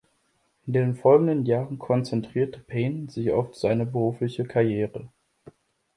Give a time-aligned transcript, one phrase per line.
[0.65, 5.09] In den folgenden Jahren konzentrierte Payne sich auf seine berufliche Karriere.